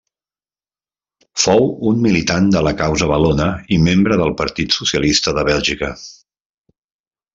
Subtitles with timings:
[1.41, 5.93] Fou un militant de la causa valona i membre del Partit Socialista de Bèlgica.